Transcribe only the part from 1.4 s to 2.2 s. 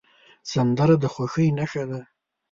نښه ده